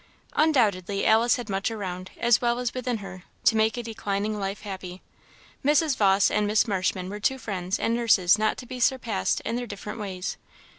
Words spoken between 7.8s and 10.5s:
nurses not to be surpassed in their different ways.